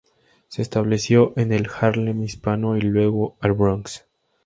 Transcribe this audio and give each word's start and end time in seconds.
Se 0.47 0.63
estableció 0.63 1.31
en 1.37 1.53
el 1.53 1.69
Harlem 1.79 2.23
Hispano, 2.23 2.75
y 2.75 2.81
luego 2.81 3.37
al 3.39 3.53
Bronx. 3.53 4.07